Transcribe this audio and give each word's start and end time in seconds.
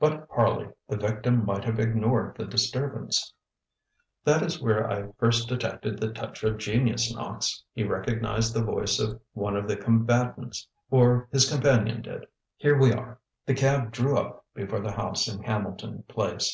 ŌĆØ 0.00 0.10
ŌĆ£But, 0.10 0.26
Harley, 0.34 0.68
the 0.88 0.96
victim 0.96 1.46
might 1.46 1.62
have 1.62 1.78
ignored 1.78 2.34
the 2.36 2.44
disturbance. 2.44 3.32
ŌĆØ 4.26 4.34
ŌĆ£That 4.38 4.42
is 4.46 4.60
where 4.60 4.90
I 4.90 5.12
first 5.20 5.46
detected 5.48 6.00
the 6.00 6.12
touch 6.12 6.42
of 6.42 6.58
genius, 6.58 7.14
Knox. 7.14 7.62
He 7.72 7.84
recognized 7.84 8.54
the 8.54 8.64
voice 8.64 8.98
of 8.98 9.20
one 9.34 9.54
of 9.54 9.68
the 9.68 9.76
combatants 9.76 10.66
or 10.90 11.28
his 11.30 11.48
companion 11.48 12.02
did. 12.02 12.26
Here 12.56 12.76
we 12.76 12.92
are. 12.92 13.12
ŌĆØ 13.12 13.46
The 13.46 13.54
cab 13.54 13.92
drew 13.92 14.18
up 14.18 14.44
before 14.52 14.80
the 14.80 14.90
house 14.90 15.28
in 15.28 15.40
Hamilton 15.44 16.02
Place. 16.08 16.50